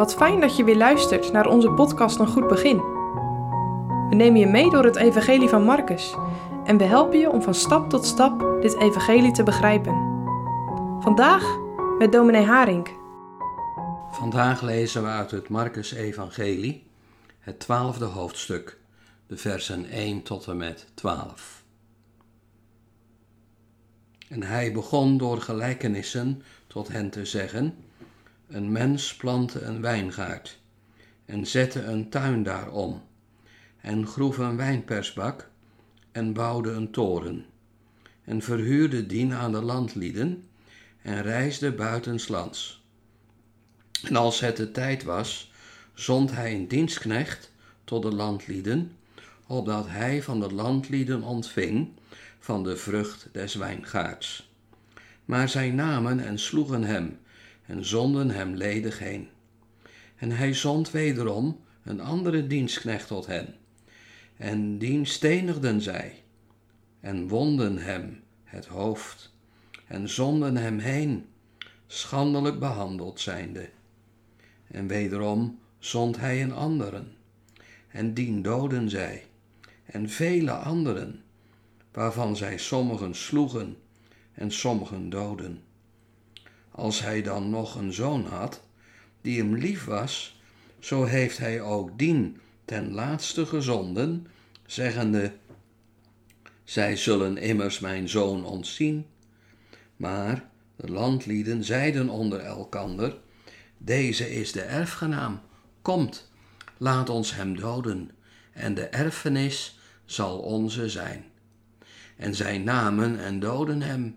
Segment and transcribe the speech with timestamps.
[0.00, 2.76] Wat fijn dat je weer luistert naar onze podcast Een Goed Begin.
[4.08, 6.14] We nemen je mee door het Evangelie van Marcus
[6.64, 9.92] en we helpen je om van stap tot stap dit Evangelie te begrijpen.
[11.00, 11.58] Vandaag
[11.98, 12.88] met dominee Haring.
[14.10, 16.86] Vandaag lezen we uit het Marcus-evangelie,
[17.38, 18.78] het twaalfde hoofdstuk,
[19.26, 21.62] de versen 1 tot en met 12.
[24.28, 27.74] En hij begon door gelijkenissen tot hen te zeggen:
[28.50, 30.58] Een mens plantte een wijngaard
[31.24, 33.02] en zette een tuin daarom,
[33.80, 35.50] en groef een wijnpersbak
[36.12, 37.44] en bouwde een toren,
[38.24, 40.44] en verhuurde dien aan de landlieden
[41.02, 42.82] en reisde buitenslands.
[44.02, 45.52] En als het de tijd was,
[45.94, 47.52] zond hij een dienstknecht
[47.84, 48.92] tot de landlieden,
[49.46, 51.88] opdat hij van de landlieden ontving
[52.38, 54.50] van de vrucht des wijngaards.
[55.24, 57.18] Maar zij namen en sloegen hem
[57.70, 59.28] en zonden hem ledig heen.
[60.16, 63.54] En hij zond wederom een andere dienstknecht tot hen.
[64.36, 66.22] En dien stenigden zij
[67.00, 69.32] en wonden hem het hoofd
[69.86, 71.26] en zonden hem heen,
[71.86, 73.68] schandelijk behandeld zijnde.
[74.66, 77.12] En wederom zond hij een anderen,
[77.88, 79.26] en dien doden zij,
[79.84, 81.22] en vele anderen,
[81.92, 83.76] waarvan zij sommigen sloegen
[84.32, 85.62] en sommigen doden.
[86.70, 88.60] Als hij dan nog een zoon had,
[89.20, 90.40] die hem lief was,
[90.78, 94.26] zo heeft hij ook dien ten laatste gezonden,
[94.66, 95.32] zeggende,
[96.64, 99.06] zij zullen immers mijn zoon ontzien.
[99.96, 103.16] Maar de landlieden zeiden onder elkander,
[103.78, 105.40] deze is de erfgenaam,
[105.82, 106.30] komt,
[106.76, 108.10] laat ons hem doden,
[108.52, 111.24] en de erfenis zal onze zijn.
[112.16, 114.16] En zij namen en doden hem,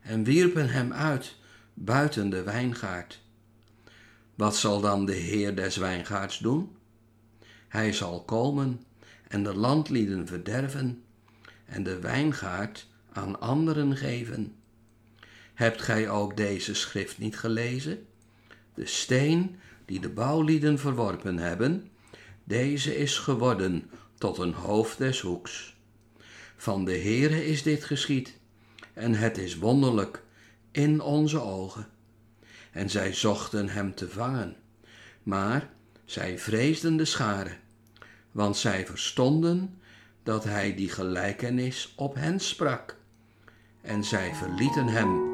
[0.00, 1.34] en wierpen hem uit
[1.74, 3.22] buiten de wijngaard.
[4.34, 6.76] Wat zal dan de Heer des wijngaards doen?
[7.68, 8.80] Hij zal komen
[9.28, 11.02] en de landlieden verderven
[11.64, 14.54] en de wijngaard aan anderen geven.
[15.54, 18.06] Hebt gij ook deze schrift niet gelezen?
[18.74, 21.90] De steen die de bouwlieden verworpen hebben,
[22.44, 25.76] deze is geworden tot een hoofd des hoeks.
[26.56, 28.38] Van de Heere is dit geschied,
[28.92, 30.22] en het is wonderlijk
[30.72, 31.86] in onze ogen.
[32.72, 34.56] En zij zochten hem te vangen,
[35.22, 35.68] maar
[36.04, 37.52] zij vreesden de schare,
[38.30, 39.80] want zij verstonden
[40.22, 42.96] dat hij die gelijkenis op hen sprak.
[43.80, 45.32] En zij verlieten hem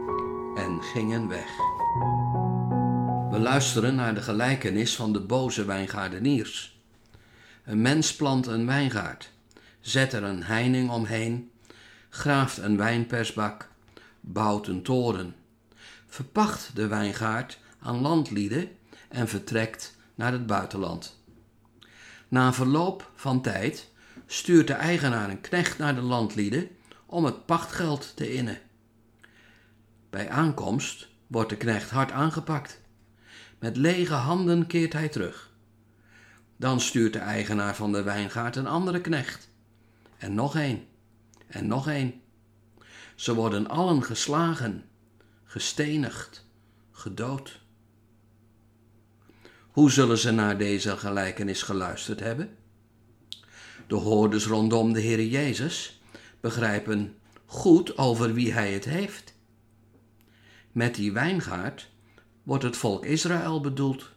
[0.57, 1.49] en gingen weg.
[3.31, 6.81] We luisteren naar de gelijkenis van de boze wijngaardeniers.
[7.65, 9.31] Een mens plant een wijngaard,
[9.81, 11.51] zet er een heining omheen,
[12.09, 13.68] graaft een wijnpersbak,
[14.33, 15.35] bouwt een toren,
[16.07, 18.69] verpacht de wijngaard aan landlieden
[19.09, 21.17] en vertrekt naar het buitenland.
[22.29, 23.91] Na verloop van tijd
[24.27, 26.69] stuurt de eigenaar een knecht naar de landlieden
[27.07, 28.59] om het pachtgeld te innen.
[30.11, 32.81] Bij aankomst wordt de knecht hard aangepakt.
[33.59, 35.51] Met lege handen keert hij terug.
[36.57, 39.49] Dan stuurt de eigenaar van de wijngaard een andere knecht.
[40.19, 40.87] En nog een.
[41.47, 42.23] En nog een.
[43.19, 44.85] Ze worden allen geslagen,
[45.45, 46.47] gestenigd,
[46.91, 47.61] gedood.
[49.71, 52.57] Hoe zullen ze naar deze gelijkenis geluisterd hebben?
[53.87, 56.01] De hoorders rondom de Heer Jezus
[56.41, 59.35] begrijpen goed over wie hij het heeft.
[60.73, 61.89] Met die wijngaard
[62.43, 64.11] wordt het volk Israël bedoeld.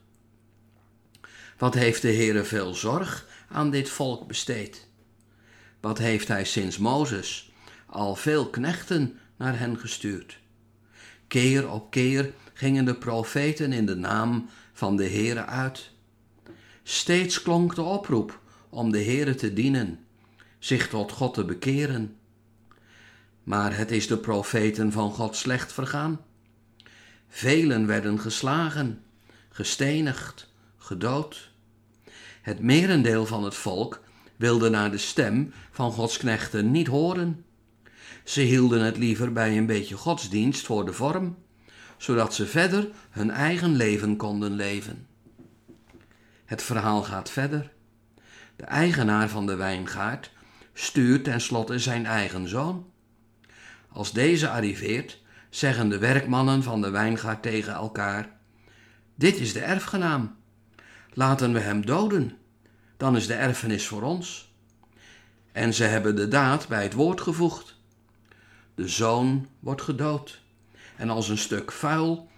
[1.57, 4.87] Wat heeft de Heere veel zorg aan dit volk besteed?
[5.79, 7.50] Wat heeft hij sinds Mozes
[7.91, 10.39] al veel knechten naar hen gestuurd?
[11.27, 15.91] Keer op keer gingen de profeten in de naam van de Heere uit.
[16.83, 19.99] Steeds klonk de oproep om de Heere te dienen,
[20.59, 22.15] zich tot God te bekeren.
[23.43, 26.19] Maar het is de profeten van God slecht vergaan.
[27.27, 29.03] Velen werden geslagen,
[29.49, 31.51] gestenigd, gedood.
[32.41, 34.01] Het merendeel van het volk
[34.35, 37.45] wilde naar de stem van Gods knechten niet horen.
[38.23, 41.37] Ze hielden het liever bij een beetje godsdienst voor de vorm,
[41.97, 45.07] zodat ze verder hun eigen leven konden leven.
[46.45, 47.71] Het verhaal gaat verder.
[48.55, 50.31] De eigenaar van de wijngaard
[50.73, 52.91] stuurt tenslotte zijn eigen zoon.
[53.89, 58.29] Als deze arriveert, zeggen de werkmannen van de wijngaard tegen elkaar:
[59.15, 60.35] Dit is de erfgenaam.
[61.13, 62.37] Laten we hem doden,
[62.97, 64.53] dan is de erfenis voor ons.
[65.51, 67.79] En ze hebben de daad bij het woord gevoegd.
[68.81, 70.41] De zoon wordt gedood
[70.97, 72.29] en als een stuk vuil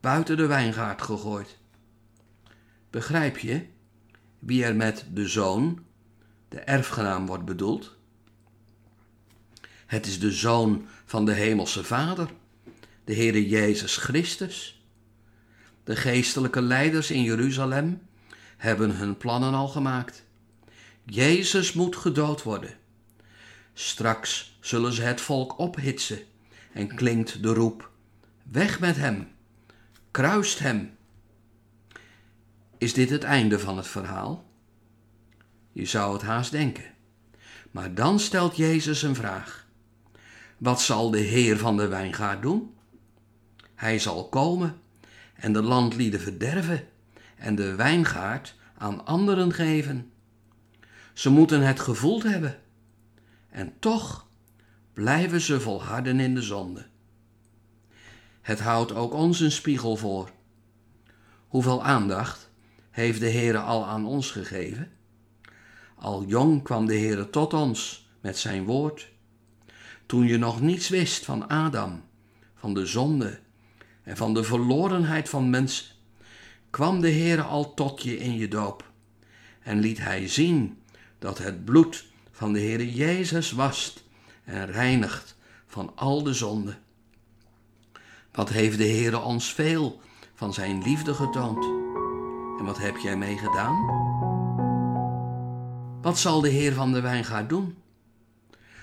[0.00, 1.58] buiten de wijngaard gegooid.
[2.90, 3.66] Begrijp je
[4.38, 5.84] wie er met de zoon,
[6.48, 7.96] de erfgenaam, wordt bedoeld?
[9.86, 12.30] Het is de zoon van de Hemelse Vader,
[13.04, 14.84] de Heere Jezus Christus.
[15.84, 18.02] De geestelijke leiders in Jeruzalem
[18.56, 20.24] hebben hun plannen al gemaakt.
[21.04, 22.80] Jezus moet gedood worden.
[23.74, 26.18] Straks zullen ze het volk ophitsen
[26.72, 27.90] en klinkt de roep:
[28.42, 29.28] Weg met hem,
[30.10, 30.96] kruist hem.
[32.78, 34.50] Is dit het einde van het verhaal?
[35.72, 36.84] Je zou het haast denken.
[37.70, 39.66] Maar dan stelt Jezus een vraag.
[40.58, 42.74] Wat zal de Heer van de wijngaard doen?
[43.74, 44.80] Hij zal komen
[45.34, 46.88] en de landlieden verderven
[47.36, 50.12] en de wijngaard aan anderen geven.
[51.12, 52.60] Ze moeten het gevoeld hebben.
[53.52, 54.26] En toch
[54.92, 56.86] blijven ze volharden in de zonde.
[58.40, 60.30] Het houdt ook ons een spiegel voor.
[61.48, 62.50] Hoeveel aandacht
[62.90, 64.90] heeft de Heere al aan ons gegeven?
[65.96, 69.10] Al jong kwam de Heere tot ons met zijn woord.
[70.06, 72.02] Toen je nog niets wist van Adam,
[72.54, 73.40] van de zonde
[74.02, 75.86] en van de verlorenheid van mensen,
[76.70, 78.90] kwam de Heere al tot je in je doop
[79.62, 80.82] en liet hij zien
[81.18, 84.04] dat het bloed van de Heere Jezus wast
[84.44, 85.36] en reinigt
[85.66, 86.76] van al de zonde.
[88.32, 90.00] Wat heeft de Heere ons veel
[90.34, 91.64] van zijn liefde getoond?
[92.58, 94.00] En wat heb jij mee gedaan?
[96.02, 97.76] Wat zal de Heer van de wijngaard doen?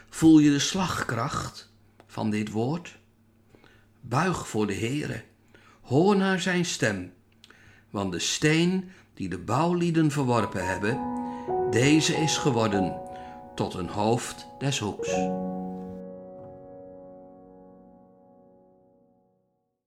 [0.10, 1.72] Voel je de slagkracht
[2.08, 2.98] van dit woord?
[4.02, 5.24] Buig voor de Heere,
[5.82, 7.14] hoor naar zijn stem,
[7.90, 11.00] want de steen die de bouwlieden verworpen hebben,
[11.72, 13.09] deze is geworden
[13.60, 15.10] tot een hoofd des hoeks.